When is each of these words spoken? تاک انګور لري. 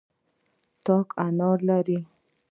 تاک 0.85 1.07
انګور 1.25 1.59
لري. 1.69 1.99